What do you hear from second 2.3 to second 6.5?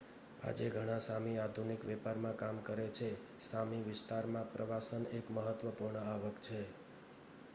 કામ કરે છે સામી વિસ્તારમાં પ્રવાસન એક મહત્વપૂર્ણ આવક